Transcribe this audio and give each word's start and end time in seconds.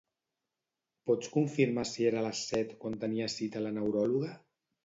Pots 1.09 1.29
confirmar 1.35 1.85
si 1.89 2.09
era 2.13 2.21
a 2.21 2.25
les 2.29 2.41
set 2.53 2.75
quan 2.81 2.99
tenia 3.05 3.31
cita 3.37 3.63
a 3.63 3.67
la 3.67 3.75
neuròloga? 3.81 4.35